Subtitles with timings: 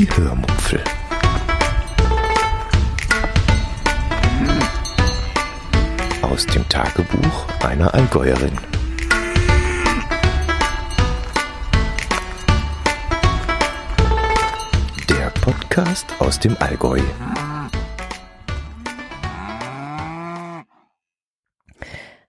[0.00, 0.82] Die Hörmupfel.
[6.22, 8.56] Aus dem Tagebuch einer Allgäuerin.
[15.10, 17.00] Der Podcast aus dem Allgäu.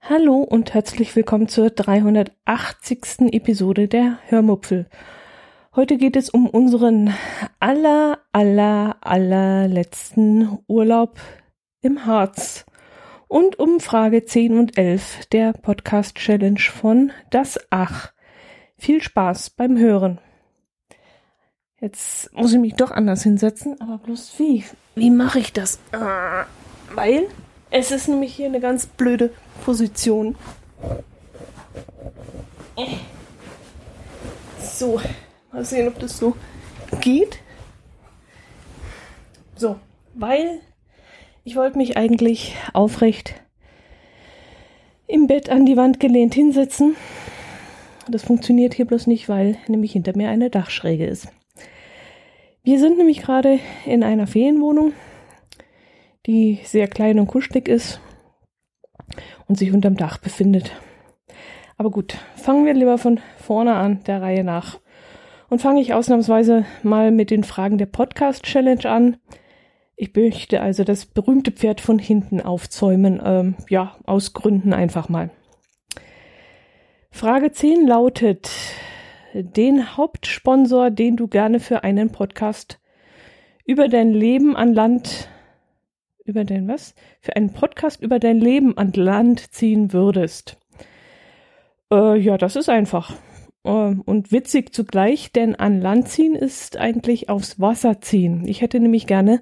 [0.02, 3.32] Hallo und herzlich willkommen zur 380.
[3.32, 4.90] Episode der Hörmupfel.
[5.74, 7.14] Heute geht es um unseren
[7.62, 11.18] aller, aller, allerletzten Urlaub
[11.82, 12.66] im Harz
[13.30, 18.12] und um Frage 10 und 11 der Podcast Challenge von Das Ach.
[18.78, 20.20] Viel Spaß beim Hören.
[21.80, 24.66] Jetzt muss ich mich doch anders hinsetzen, aber bloß wie?
[24.96, 25.80] Wie mache ich das?
[25.94, 26.44] Äh,
[26.96, 27.30] weil
[27.70, 29.32] es ist nämlich hier eine ganz blöde
[29.64, 30.36] Position.
[34.60, 35.00] So,
[35.52, 36.36] mal sehen, ob das so
[37.02, 37.40] geht.
[39.56, 39.76] So,
[40.14, 40.60] weil
[41.44, 43.36] ich wollte mich eigentlich aufrecht
[45.08, 46.96] im Bett an die Wand gelehnt hinsetzen.
[48.10, 51.28] Das funktioniert hier bloß nicht, weil nämlich hinter mir eine Dachschräge ist.
[52.64, 54.94] Wir sind nämlich gerade in einer Ferienwohnung,
[56.26, 58.00] die sehr klein und kuschelig ist
[59.48, 60.72] und sich unterm Dach befindet.
[61.78, 64.80] Aber gut, fangen wir lieber von vorne an, der Reihe nach.
[65.52, 69.18] Und fange ich ausnahmsweise mal mit den Fragen der Podcast Challenge an.
[69.98, 73.22] Ich möchte also das berühmte Pferd von hinten aufzäumen.
[73.22, 75.30] Ähm, ja, aus Gründen einfach mal.
[77.12, 78.50] Frage 10 lautet,
[79.34, 82.80] den Hauptsponsor, den du gerne für einen Podcast
[83.66, 85.28] über dein Leben an Land,
[86.24, 86.96] über dein was?
[87.20, 90.56] Für einen Podcast über dein Leben an Land ziehen würdest.
[91.92, 93.14] Äh, ja, das ist einfach.
[93.64, 98.48] Äh, und witzig zugleich, denn an Land ziehen ist eigentlich aufs Wasser ziehen.
[98.48, 99.42] Ich hätte nämlich gerne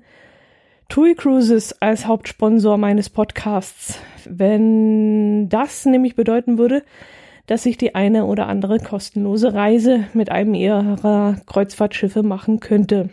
[0.89, 3.99] TUI Cruises als Hauptsponsor meines Podcasts.
[4.25, 6.83] Wenn das nämlich bedeuten würde,
[7.45, 13.09] dass ich die eine oder andere kostenlose Reise mit einem ihrer Kreuzfahrtschiffe machen könnte.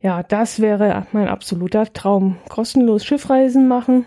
[0.00, 2.36] Ja, das wäre mein absoluter Traum.
[2.48, 4.04] Kostenlos Schiffreisen machen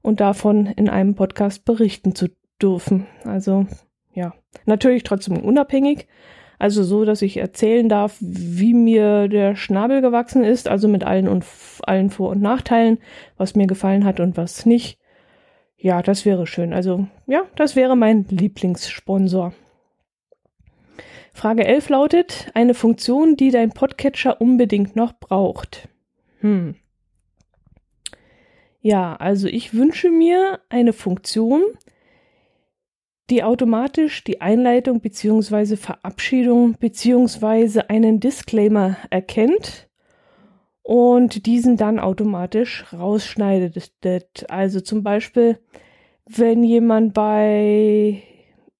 [0.00, 2.28] und davon in einem Podcast berichten zu
[2.62, 3.06] dürfen.
[3.24, 3.66] Also,
[4.14, 6.06] ja, natürlich trotzdem unabhängig,
[6.58, 11.28] also so, dass ich erzählen darf, wie mir der Schnabel gewachsen ist, also mit allen
[11.28, 11.44] und
[11.82, 12.98] allen Vor- und Nachteilen,
[13.36, 14.98] was mir gefallen hat und was nicht.
[15.76, 16.72] Ja, das wäre schön.
[16.72, 19.52] Also, ja, das wäre mein Lieblingssponsor.
[21.34, 25.88] Frage 11 lautet, eine Funktion, die dein Podcatcher unbedingt noch braucht.
[26.40, 26.76] Hm.
[28.80, 31.62] Ja, also ich wünsche mir eine Funktion,
[33.30, 39.88] die automatisch die Einleitung beziehungsweise Verabschiedung beziehungsweise einen Disclaimer erkennt
[40.82, 43.92] und diesen dann automatisch rausschneidet.
[44.48, 45.58] Also zum Beispiel,
[46.26, 48.22] wenn jemand bei,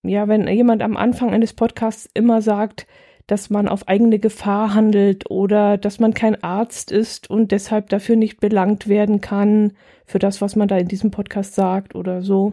[0.03, 2.87] ja, wenn jemand am Anfang eines Podcasts immer sagt,
[3.26, 8.16] dass man auf eigene Gefahr handelt oder dass man kein Arzt ist und deshalb dafür
[8.16, 9.72] nicht belangt werden kann
[10.05, 12.53] für das, was man da in diesem Podcast sagt oder so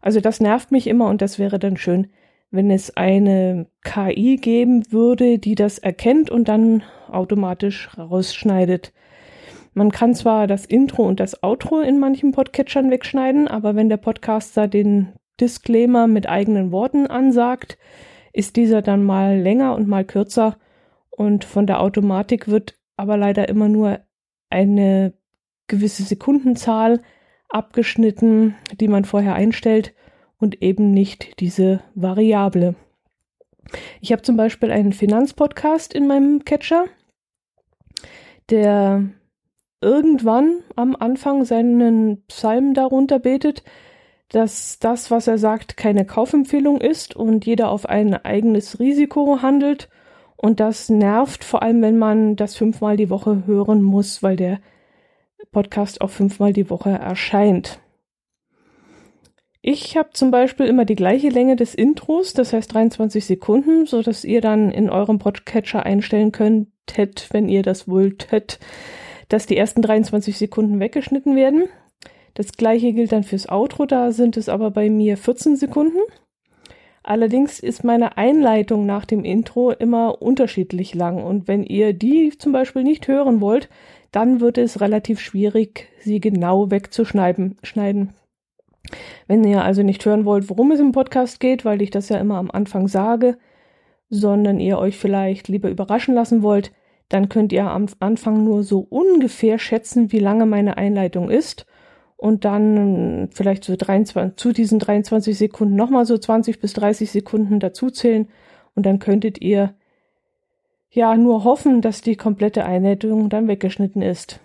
[0.00, 2.08] also das nervt mich immer und das wäre dann schön,
[2.50, 8.92] wenn es eine KI geben würde, die das erkennt und dann automatisch rausschneidet.
[9.74, 13.98] Man kann zwar das Intro und das Outro in manchen Podcatchern wegschneiden, aber wenn der
[13.98, 17.78] Podcaster den Disclaimer mit eigenen Worten ansagt,
[18.32, 20.56] ist dieser dann mal länger und mal kürzer
[21.10, 24.00] und von der Automatik wird aber leider immer nur
[24.50, 25.12] eine
[25.66, 27.00] gewisse Sekundenzahl
[27.48, 29.94] abgeschnitten, die man vorher einstellt
[30.38, 32.74] und eben nicht diese Variable.
[34.00, 36.86] Ich habe zum Beispiel einen Finanzpodcast in meinem Catcher,
[38.50, 39.04] der
[39.80, 43.62] irgendwann am Anfang seinen Psalm darunter betet,
[44.30, 49.88] dass das, was er sagt, keine Kaufempfehlung ist und jeder auf ein eigenes Risiko handelt.
[50.36, 54.60] Und das nervt vor allem, wenn man das fünfmal die Woche hören muss, weil der
[55.50, 57.80] Podcast auch fünfmal die Woche erscheint.
[59.60, 64.02] Ich habe zum Beispiel immer die gleiche Länge des Intros, das heißt 23 Sekunden, so
[64.02, 68.60] dass ihr dann in eurem Podcatcher einstellen könntet, wenn ihr das wolltet,
[69.28, 71.64] dass die ersten 23 Sekunden weggeschnitten werden.
[72.34, 75.98] Das gleiche gilt dann fürs Outro, da sind es aber bei mir 14 Sekunden.
[77.02, 82.52] Allerdings ist meine Einleitung nach dem Intro immer unterschiedlich lang und wenn ihr die zum
[82.52, 83.68] Beispiel nicht hören wollt,
[84.12, 87.56] dann wird es relativ schwierig, sie genau wegzuschneiden.
[87.62, 88.14] Schneiden.
[89.26, 92.16] Wenn ihr also nicht hören wollt, worum es im Podcast geht, weil ich das ja
[92.18, 93.36] immer am Anfang sage,
[94.08, 96.72] sondern ihr euch vielleicht lieber überraschen lassen wollt,
[97.08, 101.66] Dann könnt ihr am Anfang nur so ungefähr schätzen, wie lange meine Einleitung ist.
[102.16, 107.60] Und dann vielleicht so 23, zu diesen 23 Sekunden nochmal so 20 bis 30 Sekunden
[107.60, 108.28] dazuzählen.
[108.74, 109.74] Und dann könntet ihr
[110.90, 114.40] ja nur hoffen, dass die komplette Einleitung dann weggeschnitten ist.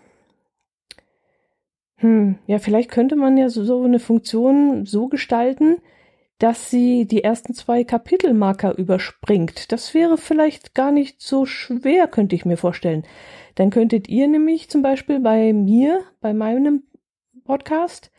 [1.98, 5.78] Hm, ja, vielleicht könnte man ja so, so eine Funktion so gestalten,
[6.40, 9.72] dass sie die ersten zwei Kapitelmarker überspringt.
[9.72, 13.04] Das wäre vielleicht gar nicht so schwer, könnte ich mir vorstellen.
[13.56, 16.84] Dann könntet ihr nämlich zum Beispiel bei mir, bei meinem
[17.46, 18.12] Podcast,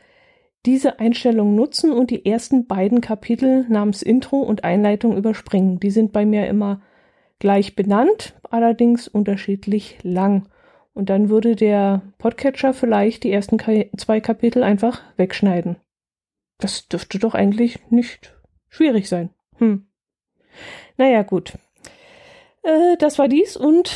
[0.64, 5.78] diese Einstellung nutzen und die ersten beiden Kapitel namens Intro und Einleitung überspringen.
[5.78, 6.80] Die sind bei mir immer
[7.38, 10.48] gleich benannt, allerdings unterschiedlich lang.
[10.92, 13.58] Und dann würde der Podcatcher vielleicht die ersten
[13.96, 15.76] zwei Kapitel einfach wegschneiden.
[16.58, 18.34] Das dürfte doch eigentlich nicht
[18.68, 19.30] schwierig sein.
[19.58, 19.86] Hm.
[20.96, 21.54] Naja, gut.
[22.62, 23.92] Äh, das war dies und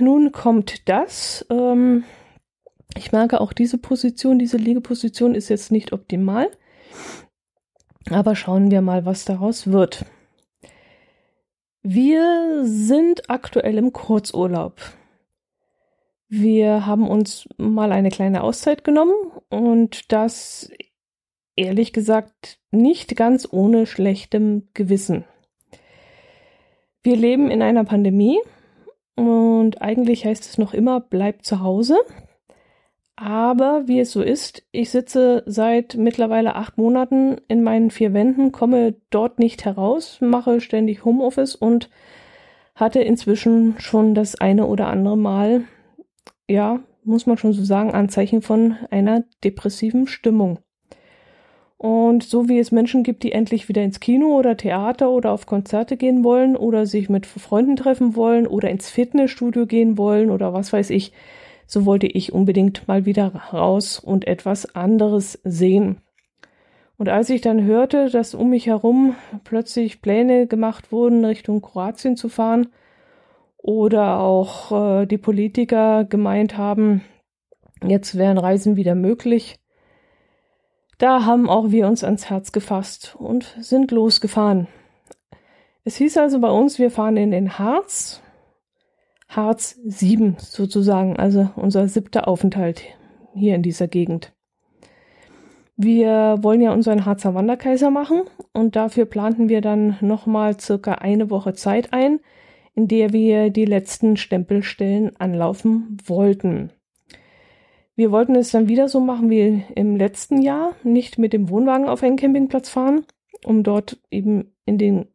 [0.00, 1.46] nun kommt das.
[1.50, 2.04] Ähm,
[2.96, 6.50] ich merke auch diese Position, diese Liegeposition ist jetzt nicht optimal.
[8.10, 10.04] Aber schauen wir mal, was daraus wird.
[11.82, 14.80] Wir sind aktuell im Kurzurlaub.
[16.28, 19.14] Wir haben uns mal eine kleine Auszeit genommen
[19.48, 20.70] und das
[21.56, 25.24] ehrlich gesagt nicht ganz ohne schlechtem Gewissen.
[27.02, 28.38] Wir leben in einer Pandemie
[29.16, 31.96] und eigentlich heißt es noch immer, bleib zu Hause.
[33.22, 38.50] Aber wie es so ist, ich sitze seit mittlerweile acht Monaten in meinen vier Wänden,
[38.50, 41.90] komme dort nicht heraus, mache ständig Homeoffice und
[42.74, 45.64] hatte inzwischen schon das eine oder andere Mal,
[46.48, 50.60] ja, muss man schon so sagen, Anzeichen von einer depressiven Stimmung.
[51.76, 55.44] Und so wie es Menschen gibt, die endlich wieder ins Kino oder Theater oder auf
[55.44, 60.54] Konzerte gehen wollen oder sich mit Freunden treffen wollen oder ins Fitnessstudio gehen wollen oder
[60.54, 61.12] was weiß ich,
[61.70, 66.00] so wollte ich unbedingt mal wieder raus und etwas anderes sehen.
[66.98, 69.14] Und als ich dann hörte, dass um mich herum
[69.44, 72.68] plötzlich Pläne gemacht wurden, Richtung Kroatien zu fahren,
[73.56, 77.02] oder auch äh, die Politiker gemeint haben,
[77.86, 79.60] jetzt wären Reisen wieder möglich,
[80.98, 84.66] da haben auch wir uns ans Herz gefasst und sind losgefahren.
[85.84, 88.22] Es hieß also bei uns, wir fahren in den Harz,
[89.30, 92.82] Harz 7 sozusagen, also unser siebter Aufenthalt
[93.32, 94.32] hier in dieser Gegend.
[95.76, 98.22] Wir wollen ja unseren Harzer Wanderkaiser machen
[98.52, 102.18] und dafür planten wir dann nochmal circa eine Woche Zeit ein,
[102.74, 106.72] in der wir die letzten Stempelstellen anlaufen wollten.
[107.94, 111.88] Wir wollten es dann wieder so machen wie im letzten Jahr, nicht mit dem Wohnwagen
[111.88, 113.06] auf einen Campingplatz fahren,
[113.44, 115.06] um dort eben in den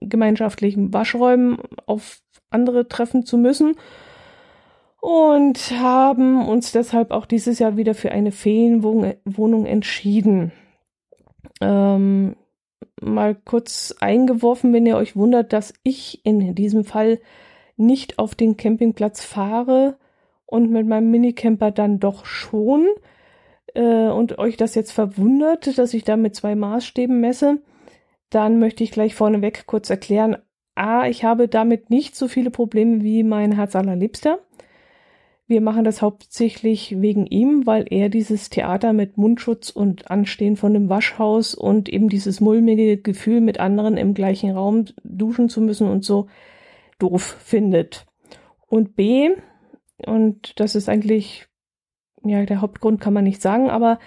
[0.00, 2.20] gemeinschaftlichen Waschräumen auf
[2.50, 3.74] andere treffen zu müssen
[5.00, 10.52] und haben uns deshalb auch dieses Jahr wieder für eine Ferienwohnung entschieden.
[11.60, 12.36] Ähm,
[13.00, 17.20] mal kurz eingeworfen, wenn ihr euch wundert, dass ich in diesem Fall
[17.76, 19.96] nicht auf den Campingplatz fahre
[20.46, 22.86] und mit meinem Minicamper dann doch schon
[23.74, 27.60] äh, und euch das jetzt verwundert, dass ich da mit zwei Maßstäben messe,
[28.30, 30.36] dann möchte ich gleich vorneweg kurz erklären,
[30.74, 34.38] A, ich habe damit nicht so viele Probleme wie mein Herz allerliebster.
[35.48, 40.74] Wir machen das hauptsächlich wegen ihm, weil er dieses Theater mit Mundschutz und Anstehen von
[40.74, 45.88] dem Waschhaus und eben dieses mulmige Gefühl, mit anderen im gleichen Raum duschen zu müssen
[45.88, 46.26] und so
[46.98, 48.06] doof findet.
[48.66, 49.30] Und B,
[50.04, 51.46] und das ist eigentlich,
[52.24, 54.00] ja, der Hauptgrund kann man nicht sagen, aber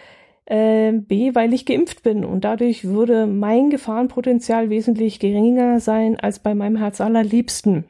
[0.49, 6.39] äh, B, weil ich geimpft bin und dadurch würde mein Gefahrenpotenzial wesentlich geringer sein als
[6.39, 7.85] bei meinem Herz allerliebsten.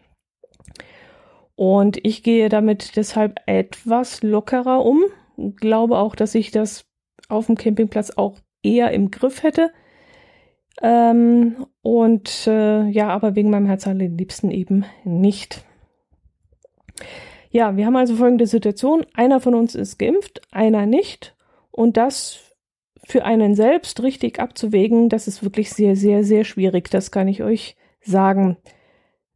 [1.55, 5.03] Und ich gehe damit deshalb etwas lockerer um.
[5.55, 6.85] Glaube auch, dass ich das
[7.29, 9.71] auf dem Campingplatz auch eher im Griff hätte.
[10.81, 15.63] Ähm, und äh, ja, aber wegen meinem Herz allerliebsten eben nicht.
[17.51, 19.05] Ja, wir haben also folgende Situation.
[19.13, 21.35] Einer von uns ist geimpft, einer nicht.
[21.71, 22.48] Und das
[23.09, 26.91] für einen selbst richtig abzuwägen, das ist wirklich sehr, sehr, sehr schwierig.
[26.91, 28.57] Das kann ich euch sagen.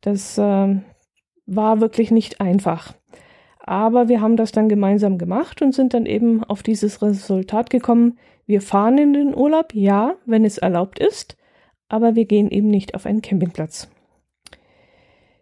[0.01, 0.75] Das äh,
[1.47, 2.93] war wirklich nicht einfach.
[3.59, 8.19] Aber wir haben das dann gemeinsam gemacht und sind dann eben auf dieses Resultat gekommen.
[8.45, 11.37] Wir fahren in den Urlaub, ja, wenn es erlaubt ist,
[11.89, 13.89] aber wir gehen eben nicht auf einen Campingplatz.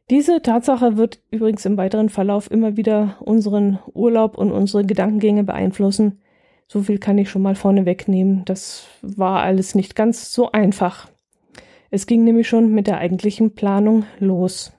[0.10, 6.22] Diese Tatsache wird übrigens im weiteren Verlauf immer wieder unseren Urlaub und unsere Gedankengänge beeinflussen.
[6.72, 8.46] So viel kann ich schon mal vorne wegnehmen.
[8.46, 11.10] Das war alles nicht ganz so einfach.
[11.90, 14.72] Es ging nämlich schon mit der eigentlichen Planung los.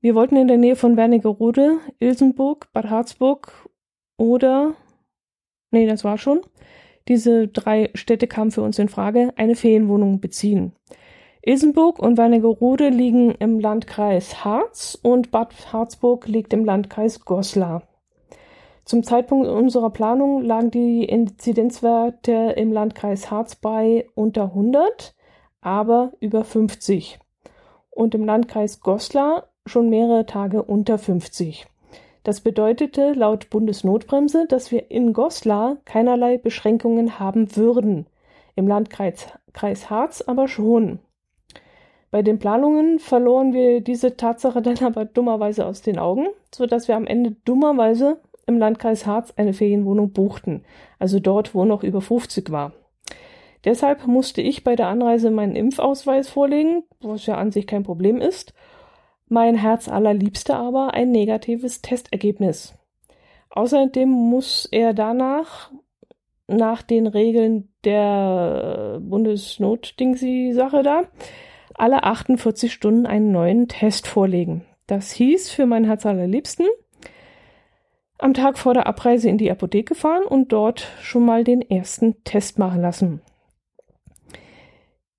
[0.00, 3.68] Wir wollten in der Nähe von Wernigerode, Ilsenburg, Bad Harzburg
[4.16, 4.74] oder,
[5.72, 6.42] nee, das war schon,
[7.08, 10.70] diese drei Städte kamen für uns in Frage, eine Ferienwohnung beziehen.
[11.42, 17.82] Ilsenburg und Wernigerode liegen im Landkreis Harz und Bad Harzburg liegt im Landkreis Goslar.
[18.84, 25.14] Zum Zeitpunkt unserer Planung lagen die Inzidenzwerte im Landkreis Harz bei unter 100,
[25.62, 27.18] aber über 50.
[27.90, 31.66] Und im Landkreis Goslar schon mehrere Tage unter 50.
[32.24, 38.06] Das bedeutete laut Bundesnotbremse, dass wir in Goslar keinerlei Beschränkungen haben würden,
[38.54, 40.98] im Landkreis Kreis Harz aber schon.
[42.10, 46.86] Bei den Planungen verloren wir diese Tatsache dann aber dummerweise aus den Augen, so dass
[46.86, 50.64] wir am Ende dummerweise im Landkreis Harz eine Ferienwohnung buchten,
[50.98, 52.72] also dort, wo noch über 50 war.
[53.64, 58.18] Deshalb musste ich bei der Anreise meinen Impfausweis vorlegen, was ja an sich kein Problem
[58.18, 58.52] ist,
[59.28, 62.74] mein Herz allerliebster aber ein negatives Testergebnis.
[63.50, 65.70] Außerdem muss er danach
[66.46, 71.02] nach den Regeln der Bundesnotdingsi-Sache da
[71.74, 74.64] alle 48 Stunden einen neuen Test vorlegen.
[74.86, 76.66] Das hieß für mein Herz allerliebsten
[78.24, 82.24] am Tag vor der Abreise in die Apotheke fahren und dort schon mal den ersten
[82.24, 83.20] Test machen lassen.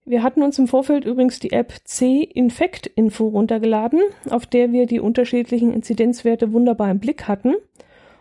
[0.06, 5.00] Wir hatten uns im Vorfeld übrigens die App C-Infekt Info runtergeladen, auf der wir die
[5.00, 7.54] unterschiedlichen Inzidenzwerte wunderbar im Blick hatten.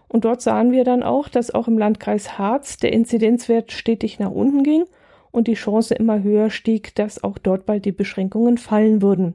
[0.07, 4.33] Und dort sahen wir dann auch, dass auch im Landkreis Harz der Inzidenzwert stetig nach
[4.33, 4.85] unten ging
[5.31, 9.35] und die Chance immer höher stieg, dass auch dort bald die Beschränkungen fallen würden.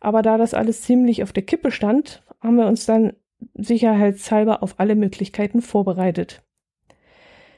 [0.00, 3.14] Aber da das alles ziemlich auf der Kippe stand, haben wir uns dann
[3.54, 6.42] sicherheitshalber auf alle Möglichkeiten vorbereitet.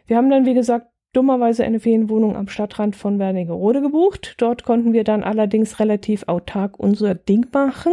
[0.07, 4.35] Wir haben dann, wie gesagt, dummerweise eine Ferienwohnung am Stadtrand von Wernigerode gebucht.
[4.38, 7.93] Dort konnten wir dann allerdings relativ autark unser Ding machen.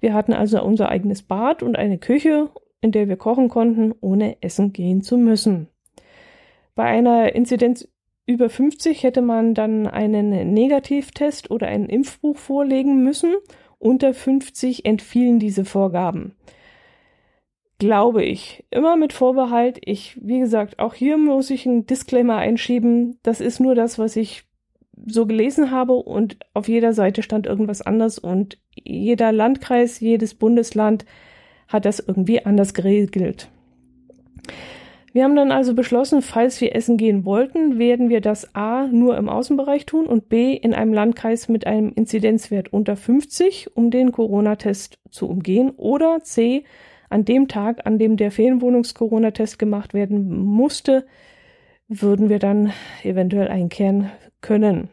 [0.00, 2.48] Wir hatten also unser eigenes Bad und eine Küche,
[2.80, 5.68] in der wir kochen konnten, ohne essen gehen zu müssen.
[6.74, 7.88] Bei einer Inzidenz
[8.26, 13.34] über 50 hätte man dann einen Negativtest oder ein Impfbuch vorlegen müssen.
[13.78, 16.34] Unter 50 entfielen diese Vorgaben
[17.78, 18.64] glaube ich.
[18.70, 19.78] Immer mit Vorbehalt.
[19.84, 23.18] Ich, wie gesagt, auch hier muss ich einen Disclaimer einschieben.
[23.22, 24.44] Das ist nur das, was ich
[25.06, 31.04] so gelesen habe und auf jeder Seite stand irgendwas anders und jeder Landkreis, jedes Bundesland
[31.68, 33.48] hat das irgendwie anders geregelt.
[35.12, 39.16] Wir haben dann also beschlossen, falls wir essen gehen wollten, werden wir das A nur
[39.16, 44.12] im Außenbereich tun und B in einem Landkreis mit einem Inzidenzwert unter 50, um den
[44.12, 46.64] Corona-Test zu umgehen oder C
[47.08, 51.06] an dem Tag, an dem der Ferienwohnungs-Corona-Test gemacht werden musste,
[51.88, 52.72] würden wir dann
[53.02, 54.10] eventuell einkehren
[54.40, 54.88] können.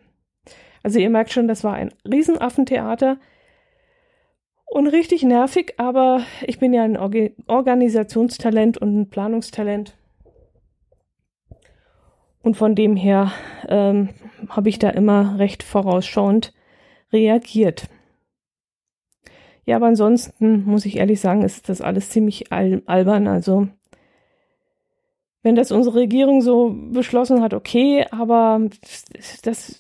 [0.82, 3.18] Also ihr merkt schon, das war ein Riesenaffentheater
[4.66, 9.98] und richtig nervig, aber ich bin ja ein Organisationstalent und ein Planungstalent.
[12.42, 13.32] Und von dem her
[13.68, 14.10] ähm,
[14.50, 16.54] habe ich da immer recht vorausschauend
[17.12, 17.88] reagiert.
[19.66, 23.28] Ja, aber ansonsten muss ich ehrlich sagen, ist das alles ziemlich al albern.
[23.28, 23.68] Also,
[25.42, 28.62] wenn das unsere Regierung so beschlossen hat, okay, aber
[29.44, 29.80] das,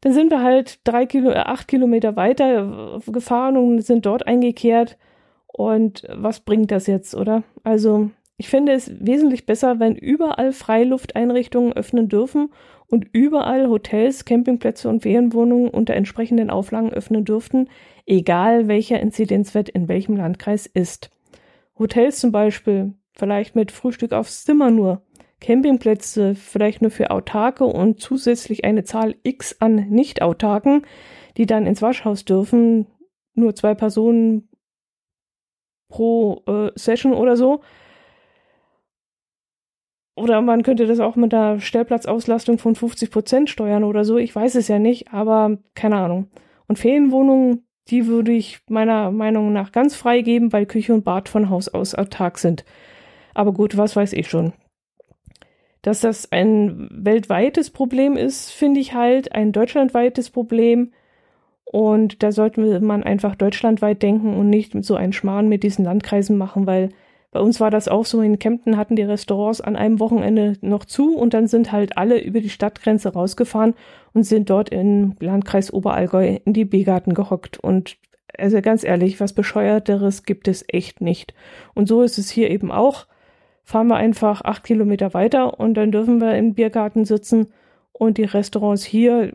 [0.00, 4.96] dann sind wir halt drei Kilo, äh, acht Kilometer weiter gefahren und sind dort eingekehrt.
[5.46, 7.42] Und was bringt das jetzt, oder?
[7.64, 12.50] Also, ich finde es wesentlich besser, wenn überall Freilufteinrichtungen öffnen dürfen
[12.86, 17.68] und überall Hotels, Campingplätze und Ferienwohnungen unter entsprechenden Auflagen öffnen dürften,
[18.08, 21.10] egal welcher Inzidenzwert in welchem Landkreis ist.
[21.78, 25.02] Hotels zum Beispiel, vielleicht mit Frühstück aufs Zimmer nur.
[25.40, 30.82] Campingplätze vielleicht nur für Autarke und zusätzlich eine Zahl X an Nicht-Autarken,
[31.36, 32.88] die dann ins Waschhaus dürfen,
[33.34, 34.48] nur zwei Personen
[35.88, 37.60] pro äh, Session oder so.
[40.16, 44.16] Oder man könnte das auch mit einer Stellplatzauslastung von 50 Prozent steuern oder so.
[44.16, 46.28] Ich weiß es ja nicht, aber keine Ahnung.
[46.66, 51.28] Und Ferienwohnungen, die würde ich meiner Meinung nach ganz frei geben, weil Küche und Bad
[51.28, 52.64] von Haus aus autark sind.
[53.34, 54.52] Aber gut, was weiß ich schon.
[55.82, 60.92] Dass das ein weltweites Problem ist, finde ich halt ein deutschlandweites Problem.
[61.64, 66.36] Und da sollte man einfach deutschlandweit denken und nicht so einen Schmarrn mit diesen Landkreisen
[66.36, 66.90] machen, weil
[67.38, 70.84] bei uns war das auch so, in Kempten hatten die Restaurants an einem Wochenende noch
[70.84, 73.74] zu und dann sind halt alle über die Stadtgrenze rausgefahren
[74.12, 77.56] und sind dort im Landkreis Oberallgäu in die Biergarten gehockt.
[77.56, 77.96] Und
[78.36, 81.32] also ganz ehrlich, was bescheuerteres gibt es echt nicht.
[81.76, 83.06] Und so ist es hier eben auch.
[83.62, 87.52] Fahren wir einfach acht Kilometer weiter und dann dürfen wir im Biergarten sitzen
[87.92, 89.32] und die Restaurants hier,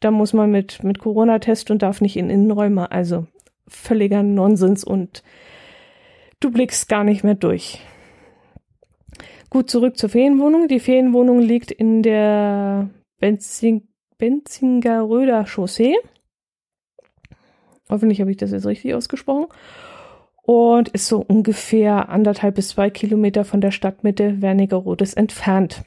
[0.00, 2.90] da muss man mit, mit Corona-Test und darf nicht in Innenräume.
[2.90, 3.26] Also
[3.68, 5.22] völliger Nonsens und
[6.44, 7.80] du blickst gar nicht mehr durch.
[9.50, 10.68] Gut, zurück zur Ferienwohnung.
[10.68, 15.96] Die Ferienwohnung liegt in der Benzing Benzingeröder Chaussee.
[17.88, 19.46] Hoffentlich habe ich das jetzt richtig ausgesprochen.
[20.42, 25.84] Und ist so ungefähr anderthalb bis zwei Kilometer von der Stadtmitte Wernigerrodes entfernt.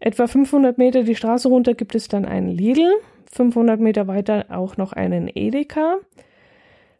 [0.00, 2.90] Etwa 500 Meter die Straße runter gibt es dann einen Lidl,
[3.32, 5.98] 500 Meter weiter auch noch einen Edeka.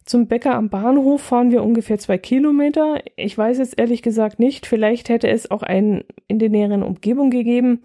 [0.04, 3.00] Zum Bäcker am Bahnhof fahren wir ungefähr zwei Kilometer.
[3.16, 4.66] Ich weiß jetzt ehrlich gesagt nicht.
[4.66, 7.80] Vielleicht hätte es auch einen in der näheren Umgebung gegeben.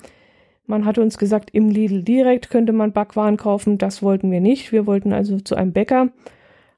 [0.66, 3.78] Man hatte uns gesagt, im Lidl direkt könnte man Backwaren kaufen.
[3.78, 4.74] Das wollten wir nicht.
[4.74, 6.10] Wir wollten also zu einem Bäcker.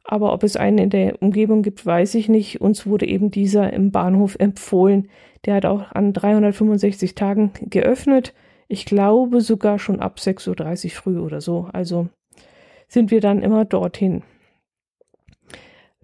[0.04, 2.62] Aber ob es einen in der Umgebung gibt, weiß ich nicht.
[2.62, 5.10] Uns wurde eben dieser im Bahnhof empfohlen.
[5.46, 8.36] Der hat auch an 365 Tagen geöffnet.
[8.68, 11.68] Ich glaube sogar schon ab 6.30 Uhr früh oder so.
[11.74, 12.10] Also
[12.88, 14.22] sind wir dann immer dorthin.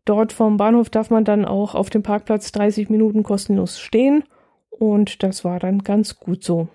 [0.07, 4.23] Dort vom Bahnhof darf man dann auch auf dem Parkplatz 30 Minuten kostenlos stehen
[4.69, 6.69] und das war dann ganz gut so.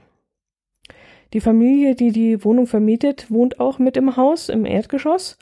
[1.33, 5.39] Die Familie, die die Wohnung vermietet, wohnt auch mit im Haus im Erdgeschoss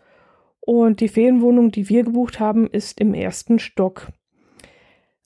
[0.60, 4.06] und die Ferienwohnung, die wir gebucht haben, ist im ersten Stock.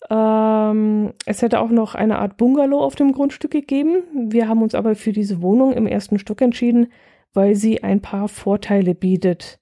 [0.08, 4.04] Ähm, es hätte auch noch eine Art Bungalow auf dem Grundstück gegeben.
[4.30, 6.90] Wir haben uns aber für diese Wohnung im ersten Stock entschieden,
[7.34, 9.60] weil sie ein paar Vorteile bietet.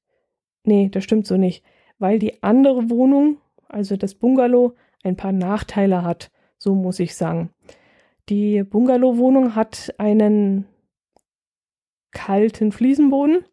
[0.62, 1.64] Nee, das stimmt so nicht
[2.02, 6.32] weil die andere Wohnung, also das Bungalow, ein paar Nachteile hat.
[6.58, 7.50] So muss ich sagen.
[8.28, 10.66] Die Bungalow-Wohnung hat einen
[12.10, 13.44] kalten Fliesenboden,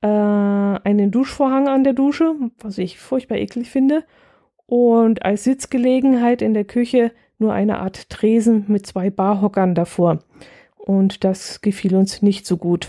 [0.00, 4.04] äh, einen Duschvorhang an der Dusche, was ich furchtbar eklig finde,
[4.64, 10.20] und als Sitzgelegenheit in der Küche nur eine Art Tresen mit zwei Barhockern davor.
[10.78, 12.88] Und das gefiel uns nicht so gut.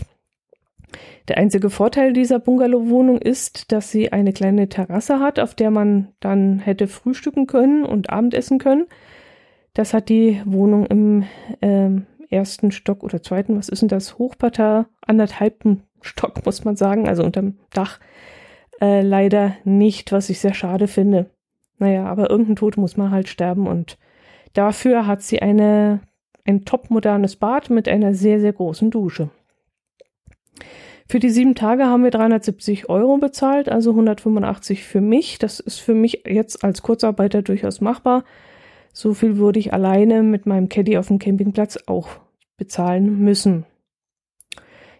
[1.27, 6.13] Der einzige Vorteil dieser Bungalow-Wohnung ist, dass sie eine kleine Terrasse hat, auf der man
[6.19, 8.87] dann hätte frühstücken können und Abendessen können.
[9.73, 11.23] Das hat die Wohnung im
[11.61, 11.89] äh,
[12.29, 14.17] ersten Stock oder zweiten, was ist denn das?
[14.17, 17.99] Hochparterre, anderthalbten Stock, muss man sagen, also unterm Dach,
[18.81, 21.29] äh, leider nicht, was ich sehr schade finde.
[21.79, 23.97] Naja, aber irgendein Tod muss man halt sterben und
[24.53, 26.01] dafür hat sie eine,
[26.45, 29.29] ein topmodernes Bad mit einer sehr, sehr großen Dusche.
[31.09, 35.39] Für die sieben Tage haben wir 370 Euro bezahlt, also 185 für mich.
[35.39, 38.25] Das ist für mich jetzt als Kurzarbeiter durchaus machbar.
[38.91, 42.09] So viel würde ich alleine mit meinem Caddy auf dem Campingplatz auch
[42.57, 43.65] bezahlen müssen.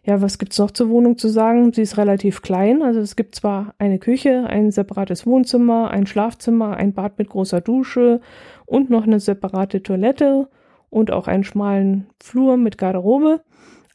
[0.06, 1.74] Ja, was gibt's noch zur Wohnung zu sagen?
[1.74, 2.82] Sie ist relativ klein.
[2.82, 7.60] Also es gibt zwar eine Küche, ein separates Wohnzimmer, ein Schlafzimmer, ein Bad mit großer
[7.60, 8.22] Dusche
[8.66, 10.48] und noch eine separate Toilette
[10.90, 13.42] und auch einen schmalen Flur mit Garderobe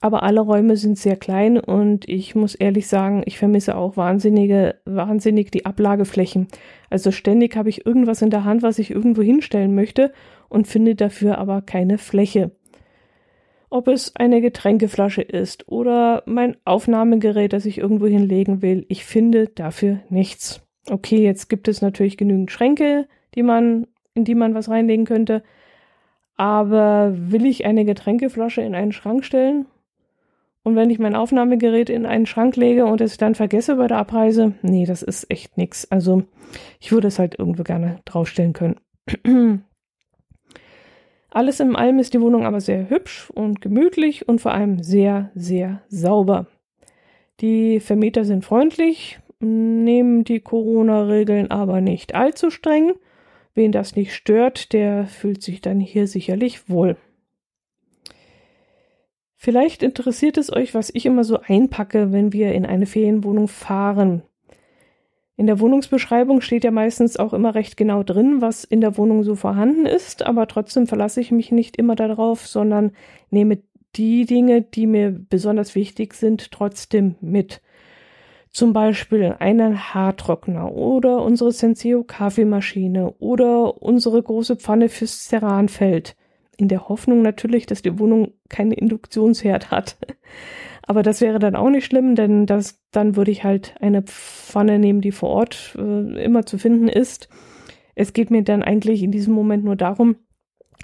[0.02, 4.74] aber alle Räume sind sehr klein und ich muss ehrlich sagen, ich vermisse auch wahnsinnige,
[4.84, 6.48] wahnsinnig die Ablageflächen.
[6.90, 10.12] Also ständig habe ich irgendwas in der Hand, was ich irgendwo hinstellen möchte
[10.48, 12.50] und finde dafür aber keine Fläche.
[13.70, 19.46] Ob es eine Getränkeflasche ist oder mein Aufnahmegerät, das ich irgendwo hinlegen will, ich finde
[19.54, 20.66] dafür nichts.
[20.90, 25.44] Okay, jetzt gibt es natürlich genügend Schränke, die man, in die man was reinlegen könnte.
[26.36, 29.66] Aber will ich eine Getränkeflasche in einen Schrank stellen?
[30.64, 33.98] Und wenn ich mein Aufnahmegerät in einen Schrank lege und es dann vergesse bei der
[33.98, 35.90] Abreise, nee, das ist echt nix.
[35.90, 36.22] Also
[36.78, 38.76] ich würde es halt irgendwo gerne draufstellen können.
[41.30, 45.30] Alles im allem ist die Wohnung aber sehr hübsch und gemütlich und vor allem sehr,
[45.34, 46.46] sehr sauber.
[47.40, 52.92] Die Vermieter sind freundlich, nehmen die Corona-Regeln aber nicht allzu streng.
[53.54, 56.96] Wen das nicht stört, der fühlt sich dann hier sicherlich wohl.
[59.44, 64.22] Vielleicht interessiert es euch, was ich immer so einpacke, wenn wir in eine Ferienwohnung fahren.
[65.36, 69.24] In der Wohnungsbeschreibung steht ja meistens auch immer recht genau drin, was in der Wohnung
[69.24, 72.92] so vorhanden ist, aber trotzdem verlasse ich mich nicht immer darauf, sondern
[73.30, 73.58] nehme
[73.96, 77.62] die Dinge, die mir besonders wichtig sind, trotzdem mit.
[78.48, 86.14] Zum Beispiel einen Haartrockner oder unsere Senseo Kaffeemaschine oder unsere große Pfanne fürs Ceranfeld
[86.56, 89.96] in der Hoffnung natürlich, dass die Wohnung keinen Induktionsherd hat.
[90.82, 94.78] Aber das wäre dann auch nicht schlimm, denn das, dann würde ich halt eine Pfanne
[94.78, 97.28] nehmen, die vor Ort äh, immer zu finden ist.
[97.94, 100.16] Es geht mir dann eigentlich in diesem Moment nur darum,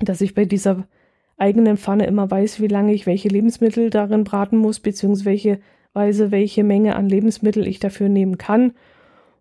[0.01, 0.87] dass ich bei dieser
[1.37, 5.61] eigenen Pfanne immer weiß, wie lange ich welche Lebensmittel darin braten muss, beziehungsweise
[5.95, 8.73] welche Menge an Lebensmittel ich dafür nehmen kann.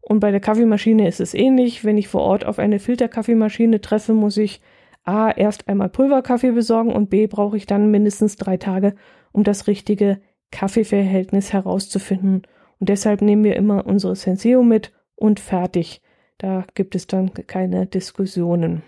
[0.02, 1.84] Und bei der Kaffeemaschine ist es ähnlich.
[1.84, 4.62] Wenn ich vor Ort auf eine Filterkaffeemaschine treffe, muss ich
[5.08, 8.94] A, erst einmal Pulverkaffee besorgen und B, brauche ich dann mindestens drei Tage,
[9.32, 10.20] um das richtige
[10.52, 12.42] Kaffeeverhältnis herauszufinden.
[12.80, 16.02] Und deshalb nehmen wir immer unsere Senseo mit und fertig.
[16.38, 18.84] Da gibt es dann keine Diskussionen.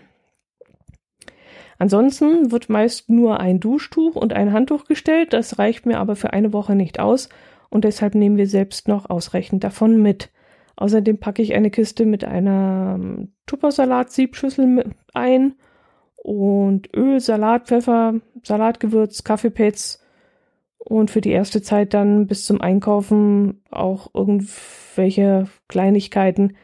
[1.78, 5.32] Ansonsten wird meist nur ein Duschtuch und ein Handtuch gestellt.
[5.32, 7.30] Das reicht mir aber für eine Woche nicht aus
[7.70, 10.30] und deshalb nehmen wir selbst noch ausreichend davon mit.
[10.76, 15.54] Außerdem packe ich eine Kiste mit einer ähm, Tuppersalat-Siebschüssel ein
[16.22, 20.04] und Öl, Salat, Pfeffer, Salatgewürz, Kaffeepads
[20.78, 26.56] und für die erste Zeit dann bis zum Einkaufen auch irgendwelche Kleinigkeiten,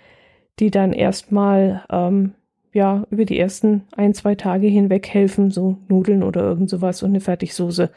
[0.58, 2.34] die dann erstmal ähm,
[2.72, 7.10] ja über die ersten ein, zwei Tage hinweg helfen, so Nudeln oder irgend sowas und
[7.10, 7.90] eine Fertigsoße.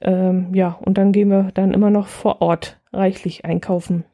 [0.00, 4.04] Ähm, ja, und dann gehen wir dann immer noch vor Ort reichlich einkaufen.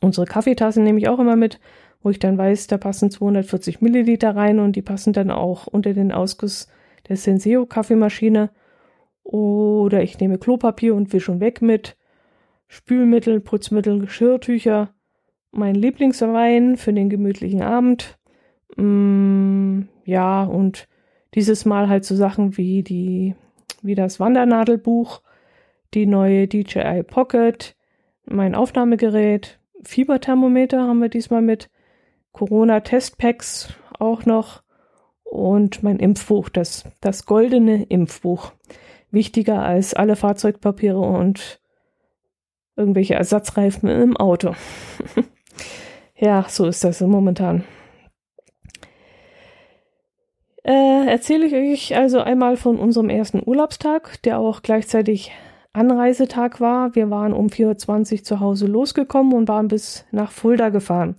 [0.00, 1.60] Unsere Kaffeetassen nehme ich auch immer mit,
[2.04, 5.94] wo ich dann weiß, da passen 240 Milliliter rein und die passen dann auch unter
[5.94, 6.68] den Ausguss
[7.08, 8.50] der Senseo Kaffeemaschine.
[9.22, 11.96] Oder ich nehme Klopapier und Wisch und Weg mit,
[12.68, 14.90] Spülmittel, Putzmittel, Geschirrtücher,
[15.50, 18.18] mein Lieblingswein für den gemütlichen Abend.
[18.76, 20.88] Mm, ja, und
[21.34, 23.34] dieses Mal halt so Sachen wie die,
[23.80, 25.22] wie das Wandernadelbuch,
[25.94, 27.74] die neue DJI Pocket,
[28.26, 31.70] mein Aufnahmegerät, Fieberthermometer haben wir diesmal mit,
[32.34, 34.62] Corona-Testpacks auch noch
[35.22, 38.52] und mein Impfbuch, das, das goldene Impfbuch.
[39.10, 41.60] Wichtiger als alle Fahrzeugpapiere und
[42.76, 44.54] irgendwelche Ersatzreifen im Auto.
[46.16, 47.64] ja, so ist das momentan.
[50.64, 55.30] Äh, erzähle ich euch also einmal von unserem ersten Urlaubstag, der auch gleichzeitig
[55.72, 56.94] Anreisetag war.
[56.94, 61.16] Wir waren um 4.20 Uhr zu Hause losgekommen und waren bis nach Fulda gefahren.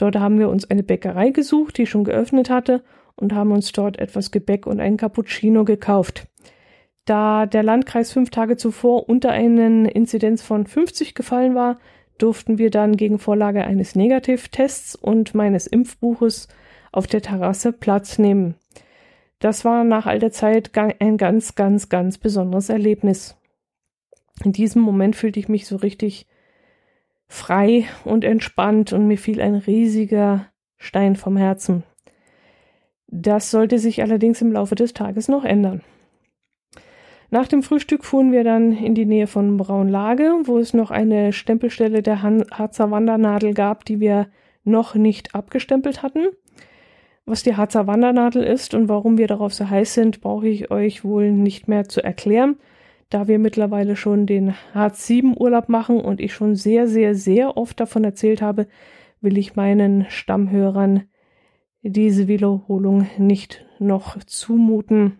[0.00, 2.82] Dort haben wir uns eine Bäckerei gesucht, die schon geöffnet hatte
[3.16, 6.26] und haben uns dort etwas Gebäck und einen Cappuccino gekauft.
[7.04, 11.78] Da der Landkreis fünf Tage zuvor unter einen Inzidenz von 50 gefallen war,
[12.16, 16.48] durften wir dann gegen Vorlage eines Negativtests und meines Impfbuches
[16.92, 18.54] auf der Terrasse Platz nehmen.
[19.38, 23.36] Das war nach all der Zeit ein ganz, ganz, ganz besonderes Erlebnis
[24.44, 26.26] in diesem Moment fühlte ich mich so richtig
[27.30, 30.46] frei und entspannt und mir fiel ein riesiger
[30.78, 31.84] Stein vom Herzen.
[33.06, 35.80] Das sollte sich allerdings im Laufe des Tages noch ändern.
[37.30, 41.32] Nach dem Frühstück fuhren wir dann in die Nähe von Braunlage, wo es noch eine
[41.32, 44.26] Stempelstelle der Harzer Wandernadel gab, die wir
[44.64, 46.26] noch nicht abgestempelt hatten.
[47.26, 51.04] Was die Harzer Wandernadel ist und warum wir darauf so heiß sind, brauche ich euch
[51.04, 52.56] wohl nicht mehr zu erklären
[53.10, 57.56] da wir mittlerweile schon den Hartz VII Urlaub machen und ich schon sehr, sehr, sehr
[57.56, 58.66] oft davon erzählt habe,
[59.20, 61.04] will ich meinen Stammhörern
[61.82, 65.18] diese Wiederholung nicht noch zumuten.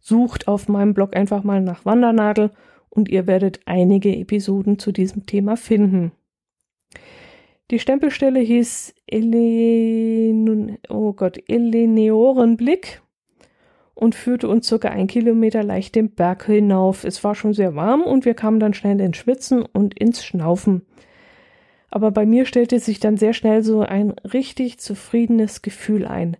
[0.00, 2.50] Sucht auf meinem Blog einfach mal nach Wandernadel
[2.88, 6.12] und ihr werdet einige Episoden zu diesem Thema finden.
[7.70, 13.00] Die Stempelstelle hieß Elen oh Gott, Eleneorenblick
[14.00, 17.04] und führte uns circa ein Kilometer leicht den Berg hinauf.
[17.04, 20.86] Es war schon sehr warm und wir kamen dann schnell ins Schwitzen und ins Schnaufen.
[21.90, 26.38] Aber bei mir stellte sich dann sehr schnell so ein richtig zufriedenes Gefühl ein.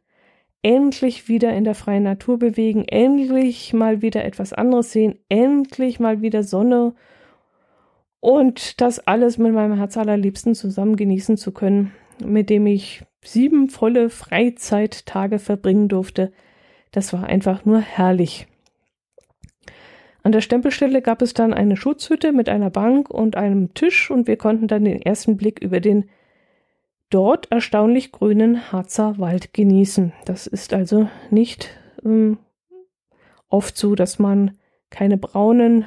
[0.63, 6.23] Endlich wieder in der freien Natur bewegen, endlich mal wieder etwas anderes sehen, endlich mal
[6.23, 6.95] wieder Sonne
[8.21, 11.93] und das alles mit meinem Herz allerliebsten zusammen genießen zu können,
[12.25, 16.33] mit dem ich sieben volle Freizeittage verbringen durfte.
[16.91, 18.47] Das war einfach nur herrlich.
[20.23, 24.27] An der Stempelstelle gab es dann eine Schutzhütte mit einer Bank und einem Tisch und
[24.27, 26.11] wir konnten dann den ersten Blick über den
[27.09, 30.13] dort erstaunlich grünen Harzer Wald genießen.
[30.27, 31.71] Das ist also nicht
[32.05, 32.39] ähm,
[33.49, 34.59] oft so, dass man
[34.91, 35.87] keine braunen,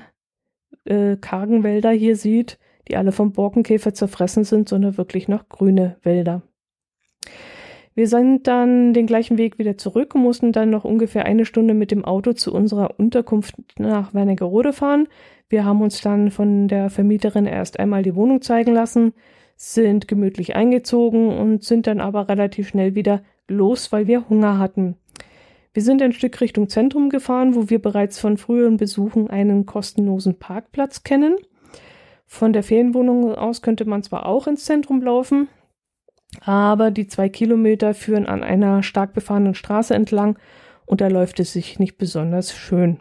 [0.85, 5.97] äh, kargen Wälder hier sieht, die alle vom Borkenkäfer zerfressen sind, sondern wirklich noch grüne
[6.01, 6.41] Wälder.
[7.95, 11.75] Wir sind dann den gleichen Weg wieder zurück und mussten dann noch ungefähr eine Stunde
[11.75, 15.08] mit dem Auto zu unserer Unterkunft nach Wernigerode fahren.
[15.47, 19.13] Wir haben uns dann von der Vermieterin erst einmal die Wohnung zeigen lassen,
[19.56, 24.95] sind gemütlich eingezogen und sind dann aber relativ schnell wieder los, weil wir Hunger hatten.
[25.73, 30.39] Wir sind ein Stück Richtung Zentrum gefahren, wo wir bereits von früheren Besuchen einen kostenlosen
[30.39, 31.36] Parkplatz kennen.
[32.25, 35.47] Von der Ferienwohnung aus könnte man zwar auch ins Zentrum laufen,
[36.41, 40.38] aber die zwei Kilometer führen an einer stark befahrenen Straße entlang
[40.86, 43.00] und da läuft es sich nicht besonders schön.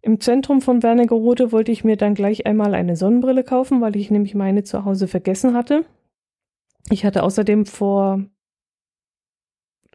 [0.00, 4.10] Im Zentrum von Wernigerode wollte ich mir dann gleich einmal eine Sonnenbrille kaufen, weil ich
[4.10, 5.84] nämlich meine zu Hause vergessen hatte.
[6.90, 8.20] Ich hatte außerdem vor,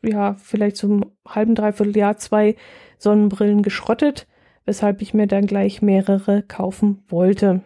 [0.01, 2.55] ja, vielleicht zum halben, dreiviertel Jahr zwei
[2.97, 4.27] Sonnenbrillen geschrottet,
[4.65, 7.61] weshalb ich mir dann gleich mehrere kaufen wollte.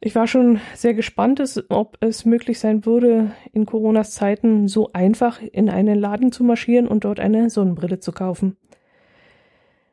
[0.00, 5.40] Ich war schon sehr gespannt, ob es möglich sein würde, in Coronas Zeiten so einfach
[5.40, 8.56] in einen Laden zu marschieren und dort eine Sonnenbrille zu kaufen.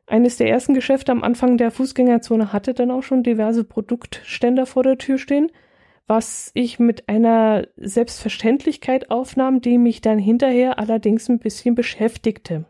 [0.06, 4.84] Eines der ersten Geschäfte am Anfang der Fußgängerzone hatte dann auch schon diverse Produktständer vor
[4.84, 5.50] der Tür stehen,
[6.06, 12.66] was ich mit einer Selbstverständlichkeit aufnahm, die mich dann hinterher allerdings ein bisschen beschäftigte.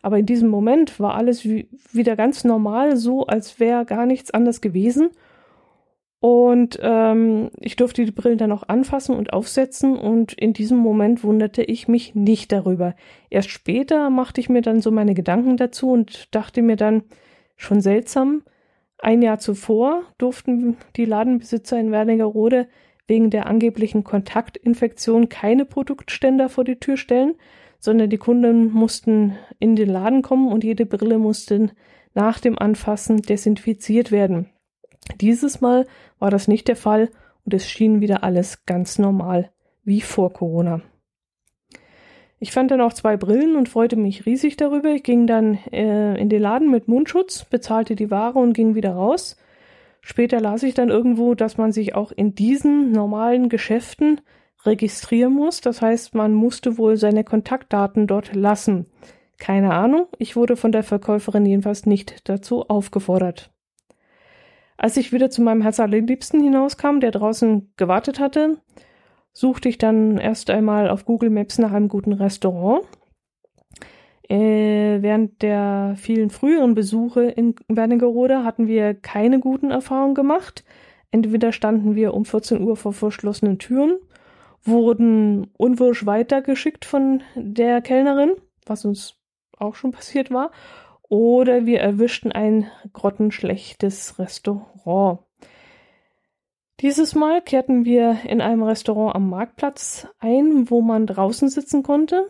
[0.00, 4.62] Aber in diesem Moment war alles wieder ganz normal, so als wäre gar nichts anders
[4.62, 5.10] gewesen–
[6.24, 11.22] und ähm, ich durfte die Brillen dann auch anfassen und aufsetzen und in diesem Moment
[11.22, 12.94] wunderte ich mich nicht darüber.
[13.28, 17.02] Erst später machte ich mir dann so meine Gedanken dazu und dachte mir dann,
[17.56, 18.42] schon seltsam,
[18.96, 22.68] ein Jahr zuvor durften die Ladenbesitzer in Wernigerode
[23.06, 27.34] wegen der angeblichen Kontaktinfektion keine Produktständer vor die Tür stellen,
[27.78, 31.68] sondern die Kunden mussten in den Laden kommen und jede Brille musste
[32.14, 34.53] nach dem Anfassen desinfiziert werden.
[35.20, 35.86] Dieses Mal
[36.18, 37.10] war das nicht der Fall
[37.44, 39.50] und es schien wieder alles ganz normal,
[39.84, 40.80] wie vor Corona.
[42.38, 44.90] Ich fand dann auch zwei Brillen und freute mich riesig darüber.
[44.90, 48.92] Ich ging dann äh, in den Laden mit Mundschutz, bezahlte die Ware und ging wieder
[48.92, 49.36] raus.
[50.02, 54.20] Später las ich dann irgendwo, dass man sich auch in diesen normalen Geschäften
[54.66, 55.62] registrieren muss.
[55.62, 58.86] Das heißt, man musste wohl seine Kontaktdaten dort lassen.
[59.38, 63.53] Keine Ahnung, ich wurde von der Verkäuferin jedenfalls nicht dazu aufgefordert.
[64.76, 68.58] Als ich wieder zu meinem Herz allerliebsten hinauskam, der draußen gewartet hatte,
[69.32, 72.84] suchte ich dann erst einmal auf Google Maps nach einem guten Restaurant.
[74.28, 80.64] Äh, während der vielen früheren Besuche in Wernigerode hatten wir keine guten Erfahrungen gemacht.
[81.10, 83.98] Entweder standen wir um 14 Uhr vor verschlossenen Türen,
[84.62, 88.32] wurden unwirsch weitergeschickt von der Kellnerin,
[88.66, 89.16] was uns
[89.58, 90.50] auch schon passiert war,
[91.14, 95.20] oder wir erwischten ein grottenschlechtes Restaurant.
[96.80, 102.26] Dieses Mal kehrten wir in einem Restaurant am Marktplatz ein, wo man draußen sitzen konnte.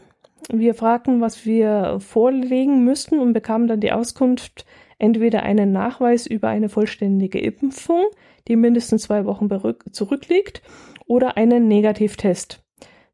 [0.52, 4.66] Wir fragten, was wir vorlegen müssten und bekamen dann die Auskunft,
[4.98, 8.04] entweder einen Nachweis über eine vollständige Impfung,
[8.48, 9.48] die mindestens zwei Wochen
[9.92, 10.60] zurückliegt,
[11.06, 12.62] oder einen Negativtest.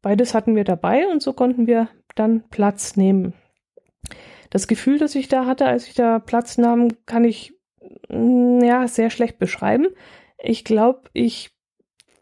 [0.02, 3.34] Beides hatten wir dabei und so konnten wir dann Platz nehmen.
[4.50, 7.54] Das Gefühl, das ich da hatte, als ich da Platz nahm, kann ich
[8.08, 9.86] mm, ja sehr schlecht beschreiben.
[10.42, 11.50] Ich glaube, ich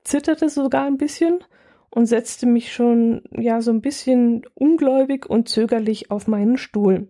[0.05, 1.43] zitterte sogar ein bisschen
[1.91, 7.09] und setzte mich schon ja so ein bisschen ungläubig und zögerlich auf meinen Stuhl.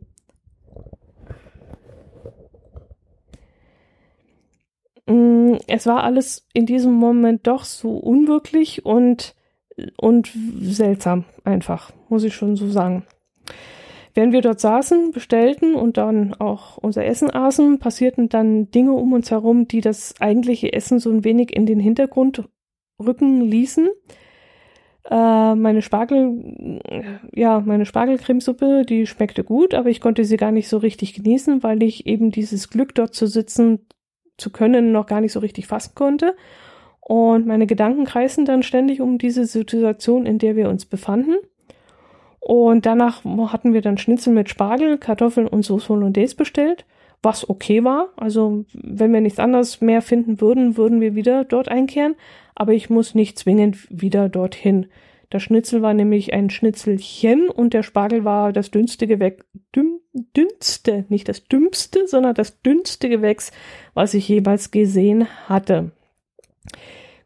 [5.06, 9.34] Mm, es war alles in diesem Moment doch so unwirklich und,
[9.96, 13.04] und seltsam einfach, muss ich schon so sagen.
[14.18, 19.12] Während wir dort saßen, bestellten und dann auch unser Essen aßen, passierten dann Dinge um
[19.12, 22.42] uns herum, die das eigentliche Essen so ein wenig in den Hintergrund
[23.00, 23.88] rücken ließen.
[25.08, 26.80] Äh, meine Spargel,
[27.32, 31.62] ja, meine Spargelcremesuppe, die schmeckte gut, aber ich konnte sie gar nicht so richtig genießen,
[31.62, 33.86] weil ich eben dieses Glück dort zu sitzen
[34.36, 36.34] zu können noch gar nicht so richtig fassen konnte.
[36.98, 41.36] Und meine Gedanken kreisen dann ständig um diese Situation, in der wir uns befanden.
[42.40, 46.84] Und danach hatten wir dann Schnitzel mit Spargel, Kartoffeln und Sauce Hollandaise bestellt,
[47.22, 48.08] was okay war.
[48.16, 52.14] Also wenn wir nichts anderes mehr finden würden, würden wir wieder dort einkehren.
[52.54, 54.86] Aber ich muss nicht zwingend wieder dorthin.
[55.30, 59.44] Das Schnitzel war nämlich ein Schnitzelchen und der Spargel war das dünnste Gewächs,
[59.76, 60.00] dünn,
[60.34, 63.52] dünnste, nicht das dümmste, sondern das dünnste Gewächs,
[63.92, 65.92] was ich jemals gesehen hatte.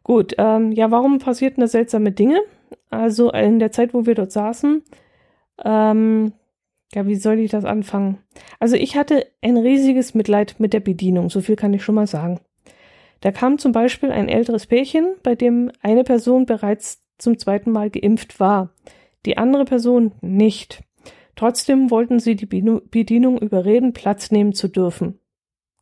[0.03, 2.41] Gut, ähm, ja, warum passierten da seltsame Dinge?
[2.89, 4.83] Also in der Zeit, wo wir dort saßen,
[5.63, 6.33] ähm,
[6.93, 8.19] ja, wie soll ich das anfangen?
[8.59, 12.07] Also ich hatte ein riesiges Mitleid mit der Bedienung, so viel kann ich schon mal
[12.07, 12.39] sagen.
[13.21, 17.89] Da kam zum Beispiel ein älteres Pärchen, bei dem eine Person bereits zum zweiten Mal
[17.89, 18.73] geimpft war,
[19.25, 20.83] die andere Person nicht.
[21.35, 25.19] Trotzdem wollten sie die Bedienung überreden, Platz nehmen zu dürfen.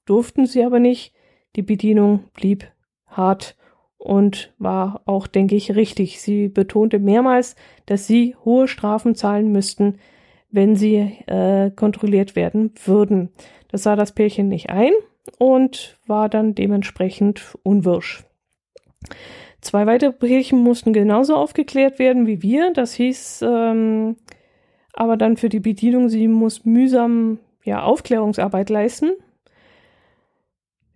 [0.05, 1.13] Durften sie aber nicht,
[1.55, 2.71] die Bedienung blieb
[3.07, 3.57] hart
[4.01, 6.21] und war auch, denke ich, richtig.
[6.21, 9.99] Sie betonte mehrmals, dass sie hohe Strafen zahlen müssten,
[10.49, 13.29] wenn sie äh, kontrolliert werden würden.
[13.67, 14.91] Das sah das Pärchen nicht ein
[15.37, 18.23] und war dann dementsprechend unwirsch.
[19.61, 22.73] Zwei weitere Pärchen mussten genauso aufgeklärt werden wie wir.
[22.73, 24.15] Das hieß ähm,
[24.93, 29.11] aber dann für die Bedienung, sie muss mühsam ja, Aufklärungsarbeit leisten.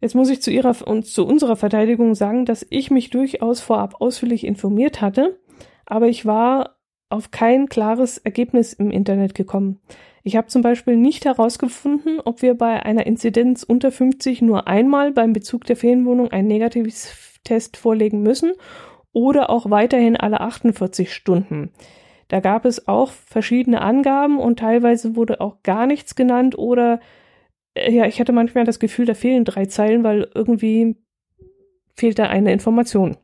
[0.02, 4.02] Jetzt muss ich zu ihrer und zu unserer Verteidigung sagen, dass ich mich durchaus vorab
[4.02, 5.40] ausführlich informiert hatte,
[5.86, 6.76] aber ich war
[7.10, 9.80] auf kein klares Ergebnis im Internet gekommen.
[10.24, 15.12] Ich habe zum Beispiel nicht herausgefunden, ob wir bei einer Inzidenz unter 50 nur einmal
[15.12, 18.54] beim Bezug der Ferienwohnung ein negatives Test vorlegen müssen
[19.14, 21.70] oder auch weiterhin alle 48 Stunden.
[22.28, 27.00] Da gab es auch verschiedene Angaben und teilweise wurde auch gar nichts genannt oder
[27.78, 30.96] ja, ich hatte manchmal das Gefühl, da fehlen drei Zeilen, weil irgendwie
[31.96, 33.18] fehlt da eine Information.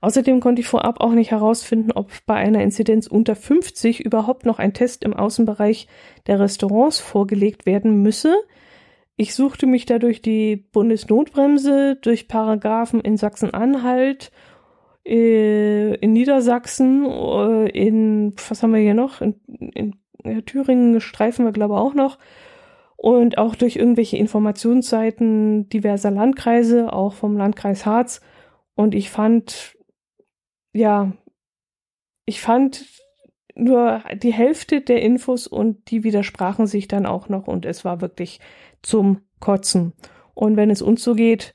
[0.00, 4.58] Außerdem konnte ich vorab auch nicht herausfinden, ob bei einer Inzidenz unter 50 überhaupt noch
[4.58, 5.88] ein Test im Außenbereich
[6.26, 8.34] der Restaurants vorgelegt werden müsse.
[9.16, 14.32] Ich suchte mich da durch die Bundesnotbremse, durch Paragraphen in Sachsen-Anhalt,
[15.04, 19.20] äh, in Niedersachsen, äh, in, was haben wir hier noch?
[19.20, 19.34] In,
[19.74, 22.16] in, in Thüringen streifen wir, glaube ich, auch noch.
[23.02, 28.20] Und auch durch irgendwelche Informationsseiten diverser Landkreise, auch vom Landkreis Harz.
[28.74, 29.74] Und ich fand
[30.72, 31.12] ja,
[32.24, 32.84] ich fand
[33.54, 38.00] nur die Hälfte der Infos und die widersprachen sich dann auch noch und es war
[38.00, 38.40] wirklich
[38.82, 39.92] zum Kotzen.
[40.34, 41.54] Und wenn es uns so geht,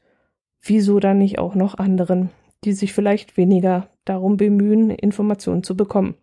[0.62, 2.30] wieso dann nicht auch noch anderen,
[2.64, 6.16] die sich vielleicht weniger darum bemühen, Informationen zu bekommen?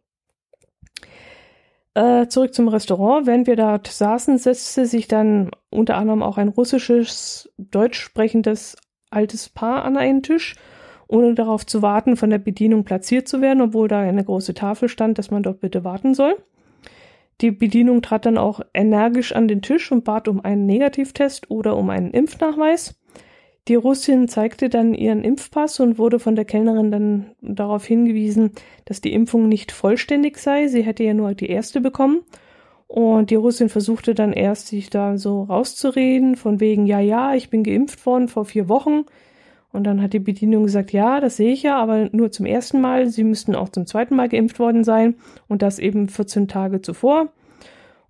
[1.95, 3.27] Äh, zurück zum Restaurant.
[3.27, 8.77] Während wir dort saßen, setzte sich dann unter anderem auch ein russisches, deutsch sprechendes
[9.11, 10.57] altes Paar an einen Tisch
[11.13, 14.89] ohne darauf zu warten, von der Bedienung platziert zu werden, obwohl da eine große Tafel
[14.89, 16.37] stand, dass man dort bitte warten soll.
[17.43, 21.77] Die Bedienung trat dann auch energisch an den Tisch und bat um einen Negativtest oder
[21.77, 22.99] um einen Impfnachweis.
[23.69, 28.51] Die Russin zeigte dann ihren Impfpass und wurde von der Kellnerin dann darauf hingewiesen,
[28.87, 30.67] dass die Impfung nicht vollständig sei.
[30.67, 32.23] Sie hätte ja nur die erste bekommen.
[32.89, 37.51] Und die Russin versuchte dann erst, sich da so rauszureden, von wegen, ja, ja, ich
[37.51, 39.05] bin geimpft worden vor vier Wochen.
[39.73, 42.81] Und dann hat die Bedienung gesagt, ja, das sehe ich ja, aber nur zum ersten
[42.81, 43.09] Mal.
[43.09, 45.15] Sie müssten auch zum zweiten Mal geimpft worden sein
[45.49, 47.33] und das eben 14 Tage zuvor.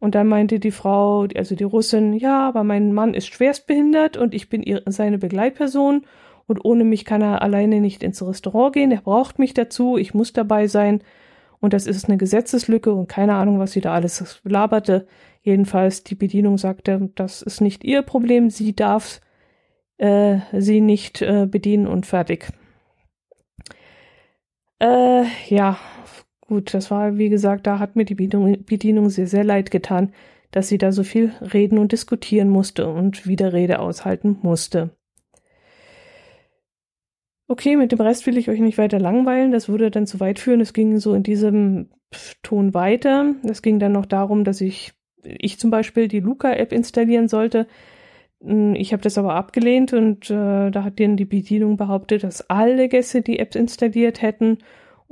[0.03, 4.35] Und dann meinte die Frau, also die Russin, ja, aber mein Mann ist schwerstbehindert und
[4.35, 6.03] ich bin ihre, seine Begleitperson
[6.49, 8.91] und ohne mich kann er alleine nicht ins Restaurant gehen.
[8.91, 11.05] Er braucht mich dazu, ich muss dabei sein.
[11.61, 15.07] Und das ist eine Gesetzeslücke und keine Ahnung, was sie da alles laberte.
[15.41, 19.21] Jedenfalls, die Bedienung sagte, das ist nicht ihr Problem, sie darf
[19.99, 22.49] äh, sie nicht äh, bedienen und fertig.
[24.81, 25.79] Äh, ja,
[26.53, 30.13] gut, das war, wie gesagt, da hat mir die Bedienung, sehr, sehr leid getan,
[30.51, 34.91] dass sie da so viel reden und diskutieren musste und Widerrede aushalten musste.
[37.49, 39.51] Okay, mit dem Rest will ich euch nicht weiter langweilen.
[39.51, 40.61] Das würde dann zu weit führen.
[40.61, 41.89] Es ging so in diesem
[42.43, 43.35] Ton weiter.
[43.49, 47.67] Es ging dann noch darum, dass ich, ich zum Beispiel die Luca-App installieren sollte.
[48.45, 52.51] Hm, ich habe das aber abgelehnt und äh, da hat denen die Bedienung behauptet, dass
[52.51, 54.59] alle Gäste die Apps installiert hätten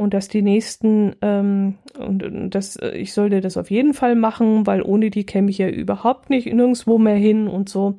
[0.00, 4.16] und dass die nächsten ähm, und, und dass äh, ich sollte das auf jeden Fall
[4.16, 7.98] machen, weil ohne die käme ich ja überhaupt nicht nirgendwo mehr hin und so.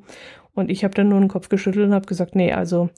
[0.52, 2.90] Und ich habe dann nur den Kopf geschüttelt und habe gesagt, nee, also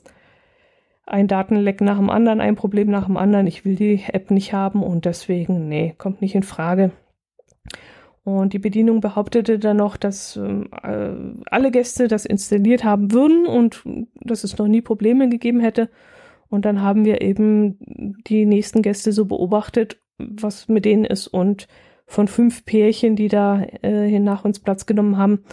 [1.05, 3.45] ein Datenleck nach dem anderen, ein Problem nach dem anderen.
[3.45, 6.89] Ich will die App nicht haben und deswegen, nee, kommt nicht in Frage.
[8.23, 11.09] Und die Bedienung behauptete dann noch, dass ähm, äh,
[11.51, 13.83] alle Gäste das installiert haben würden und
[14.19, 15.89] dass es noch nie Probleme gegeben hätte.
[16.49, 17.77] Und dann haben wir eben
[18.27, 21.27] die nächsten Gäste so beobachtet, was mit denen ist.
[21.27, 21.67] Und
[22.05, 25.43] von fünf Pärchen, die da äh, nach uns Platz genommen haben,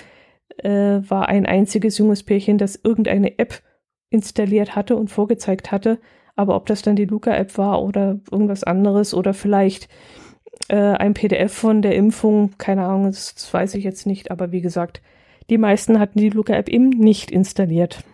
[0.58, 3.62] äh, war ein einziges junges Pärchen, das irgendeine App
[4.10, 5.98] installiert hatte und vorgezeigt hatte.
[6.36, 9.88] Aber ob das dann die Luca-App war oder irgendwas anderes oder vielleicht
[10.68, 14.52] äh, ein PDF von der Impfung, keine Ahnung, das, das weiß ich jetzt nicht, aber
[14.52, 15.02] wie gesagt,
[15.50, 18.04] die meisten hatten die Luca-App eben nicht installiert.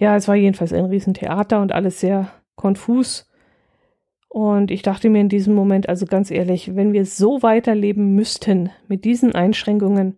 [0.00, 3.30] Ja, es war jedenfalls ein Riesentheater und alles sehr konfus.
[4.30, 8.70] Und ich dachte mir in diesem Moment, also ganz ehrlich, wenn wir so weiterleben müssten
[8.88, 10.16] mit diesen Einschränkungen,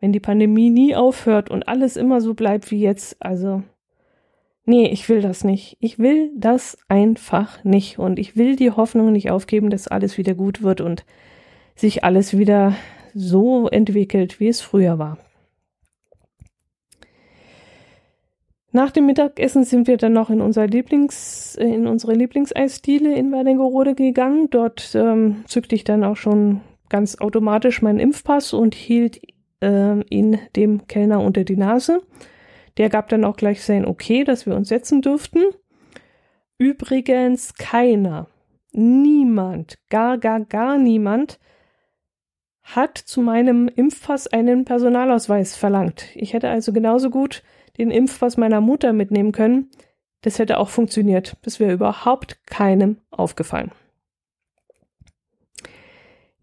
[0.00, 3.62] wenn die Pandemie nie aufhört und alles immer so bleibt wie jetzt, also
[4.64, 5.76] nee, ich will das nicht.
[5.78, 8.00] Ich will das einfach nicht.
[8.00, 11.04] Und ich will die Hoffnung nicht aufgeben, dass alles wieder gut wird und
[11.76, 12.74] sich alles wieder
[13.14, 15.18] so entwickelt, wie es früher war.
[18.74, 23.94] Nach dem Mittagessen sind wir dann noch in, unser Lieblings, in unsere Lieblingseisdiele in Wernigerode
[23.94, 24.48] gegangen.
[24.48, 29.20] Dort ähm, zückte ich dann auch schon ganz automatisch meinen Impfpass und hielt
[29.60, 32.00] äh, ihn dem Kellner unter die Nase.
[32.78, 35.42] Der gab dann auch gleich sein Okay, dass wir uns setzen dürften.
[36.56, 38.28] Übrigens keiner,
[38.72, 41.38] niemand, gar, gar, gar niemand
[42.62, 46.06] hat zu meinem Impfpass einen Personalausweis verlangt.
[46.14, 47.42] Ich hätte also genauso gut
[47.78, 49.70] den Impfpass meiner Mutter mitnehmen können.
[50.22, 51.36] Das hätte auch funktioniert.
[51.42, 53.72] Das wäre überhaupt keinem aufgefallen.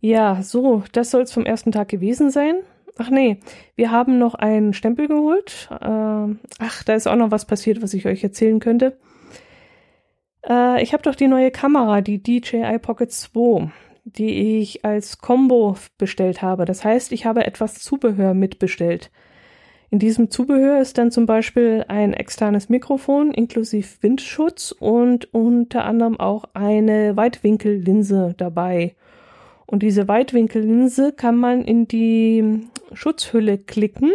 [0.02, 2.56] Ja, so, das soll es vom ersten Tag gewesen sein.
[2.98, 3.40] ach nee,
[3.76, 5.70] wir haben noch einen Stempel geholt.
[5.72, 5.76] Äh,
[6.60, 8.98] ach, da ist auch noch was passiert, was ich euch erzählen könnte.
[10.48, 13.72] Äh, ich habe doch die neue Kamera, die DJI Pocket 2,
[14.04, 16.66] die ich als Combo bestellt habe.
[16.66, 19.12] Das heißt, ich habe etwas Zubehör mitbestellt.
[19.92, 26.20] In diesem Zubehör ist dann zum Beispiel ein externes Mikrofon inklusive Windschutz und unter anderem
[26.20, 28.96] auch eine Weitwinkellinse dabei.
[29.66, 34.12] Und diese Weitwinkellinse kann man in die Schutzhülle klicken.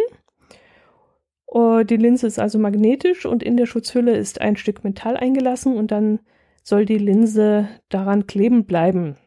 [1.45, 5.77] Oh, die Linse ist also magnetisch und in der Schutzhülle ist ein Stück Metall eingelassen
[5.77, 6.19] und dann
[6.63, 9.17] soll die Linse daran kleben bleiben.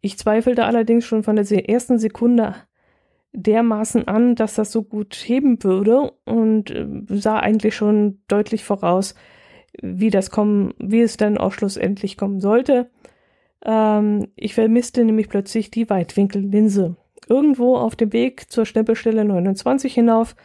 [0.00, 2.56] Ich zweifelte allerdings schon von der ersten Sekunde
[3.34, 9.14] dermaßen an, dass das so gut heben würde und äh, sah eigentlich schon deutlich voraus,
[9.82, 12.90] wie das kommen, wie es dann auch schlussendlich kommen sollte.
[13.64, 16.96] Ähm, ich vermisste nämlich plötzlich die Weitwinkellinse.
[17.28, 20.36] Irgendwo auf dem Weg zur Stempelstelle 29 hinauf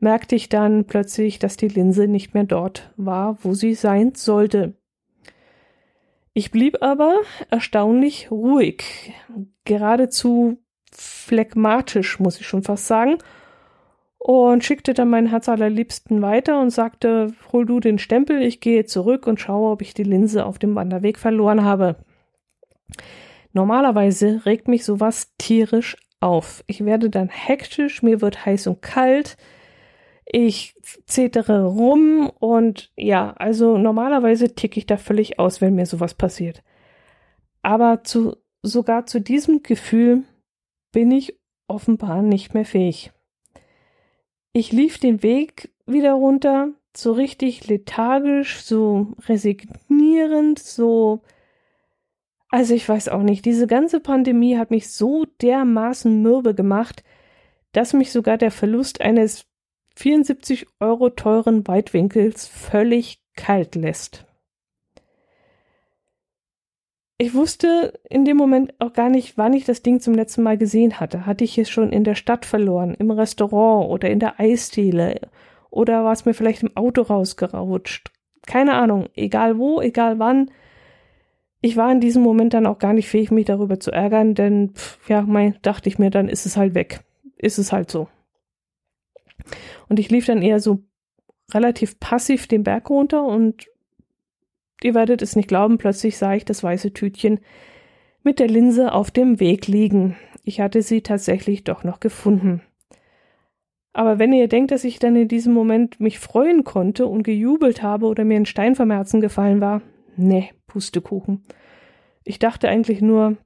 [0.00, 4.74] merkte ich dann plötzlich, dass die Linse nicht mehr dort war, wo sie sein sollte.
[6.34, 9.12] Ich blieb aber erstaunlich ruhig,
[9.64, 10.63] geradezu
[10.96, 13.18] phlegmatisch, muss ich schon fast sagen,
[14.18, 18.86] und schickte dann meinen Herz allerliebsten weiter und sagte, hol du den Stempel, ich gehe
[18.86, 21.96] zurück und schaue, ob ich die Linse auf dem Wanderweg verloren habe.
[23.52, 26.64] Normalerweise regt mich sowas tierisch auf.
[26.66, 29.36] Ich werde dann hektisch, mir wird heiß und kalt,
[30.24, 30.74] ich
[31.06, 36.62] zetere rum und ja, also normalerweise ticke ich da völlig aus, wenn mir sowas passiert.
[37.62, 40.22] Aber zu, sogar zu diesem Gefühl
[40.94, 41.38] bin ich
[41.68, 43.12] offenbar nicht mehr fähig.
[44.52, 51.20] Ich lief den Weg wieder runter, so richtig lethargisch, so resignierend, so
[52.54, 57.02] also ich weiß auch nicht, diese ganze Pandemie hat mich so dermaßen mürbe gemacht,
[57.72, 59.46] dass mich sogar der Verlust eines
[59.96, 64.24] 74 Euro teuren Weitwinkels völlig kalt lässt.
[67.16, 70.58] Ich wusste in dem Moment auch gar nicht, wann ich das Ding zum letzten Mal
[70.58, 71.26] gesehen hatte.
[71.26, 75.20] Hatte ich es schon in der Stadt verloren, im Restaurant oder in der Eisdiele
[75.74, 78.12] oder war es mir vielleicht im Auto rausgerutscht?
[78.46, 79.08] Keine Ahnung.
[79.16, 80.50] Egal wo, egal wann.
[81.60, 84.70] Ich war in diesem Moment dann auch gar nicht fähig, mich darüber zu ärgern, denn
[84.74, 87.00] pff, ja, mein, dachte ich mir, dann ist es halt weg.
[87.36, 88.08] Ist es halt so.
[89.88, 90.84] Und ich lief dann eher so
[91.52, 93.66] relativ passiv den Berg runter und
[94.84, 97.40] Ihr werdet es nicht glauben, plötzlich sah ich das weiße Tütchen
[98.22, 100.14] mit der Linse auf dem Weg liegen.
[100.44, 102.60] Ich hatte sie tatsächlich doch noch gefunden.
[103.94, 107.82] Aber wenn ihr denkt, dass ich dann in diesem Moment mich freuen konnte und gejubelt
[107.82, 109.80] habe oder mir ein Stein vom Herzen gefallen war,
[110.18, 111.42] nee, Pustekuchen.
[112.22, 113.38] Ich dachte eigentlich nur,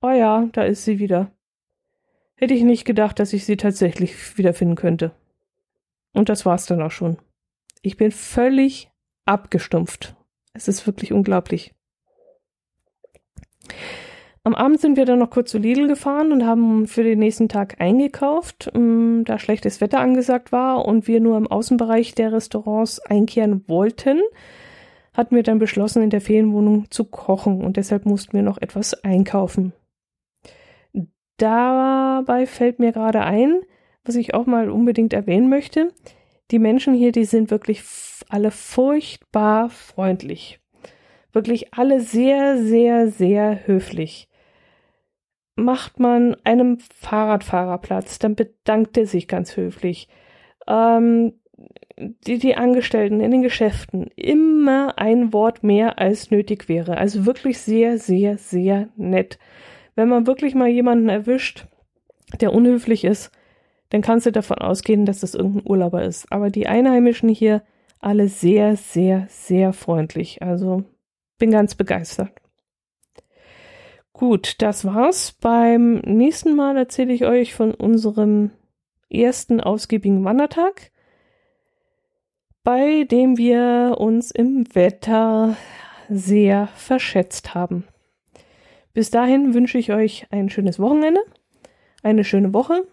[0.00, 1.32] oh ja, da ist sie wieder.
[2.36, 5.10] Hätte ich nicht gedacht, dass ich sie tatsächlich wiederfinden könnte.
[6.12, 7.18] Und das war's dann auch schon.
[7.82, 8.92] Ich bin völlig
[9.24, 10.14] abgestumpft
[10.54, 11.74] es ist wirklich unglaublich.
[14.46, 17.48] Am Abend sind wir dann noch kurz zu Lidl gefahren und haben für den nächsten
[17.48, 23.00] Tag eingekauft, ähm, da schlechtes Wetter angesagt war und wir nur im Außenbereich der Restaurants
[23.00, 24.20] einkehren wollten,
[25.14, 28.92] hatten wir dann beschlossen, in der Ferienwohnung zu kochen und deshalb mussten wir noch etwas
[29.02, 29.72] einkaufen.
[31.38, 33.62] Dabei fällt mir gerade ein,
[34.04, 35.88] was ich auch mal unbedingt erwähnen möchte.
[36.50, 37.82] Die Menschen hier, die sind wirklich
[38.28, 40.60] alle furchtbar freundlich.
[41.32, 44.28] Wirklich alle sehr, sehr, sehr höflich.
[45.56, 50.08] Macht man einem Fahrradfahrer Platz, dann bedankt er sich ganz höflich.
[50.66, 51.34] Ähm,
[51.96, 56.98] die, die Angestellten in den Geschäften immer ein Wort mehr als nötig wäre.
[56.98, 59.38] Also wirklich sehr, sehr, sehr nett.
[59.94, 61.66] Wenn man wirklich mal jemanden erwischt,
[62.40, 63.30] der unhöflich ist,
[63.90, 66.30] dann kannst du davon ausgehen, dass das irgendein Urlauber ist.
[66.32, 67.62] Aber die Einheimischen hier,
[68.04, 70.42] alle sehr, sehr, sehr freundlich.
[70.42, 70.84] Also
[71.38, 72.30] bin ganz begeistert.
[74.12, 75.32] Gut, das war's.
[75.32, 78.50] Beim nächsten Mal erzähle ich euch von unserem
[79.10, 80.92] ersten ausgiebigen Wandertag,
[82.62, 85.56] bei dem wir uns im Wetter
[86.08, 87.84] sehr verschätzt haben.
[88.92, 91.20] Bis dahin wünsche ich euch ein schönes Wochenende,
[92.02, 92.86] eine schöne Woche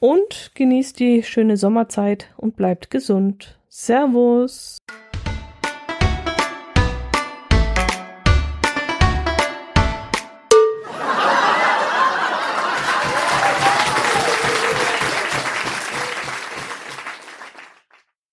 [0.00, 3.61] und genießt die schöne Sommerzeit und bleibt gesund.
[3.74, 4.76] Servus!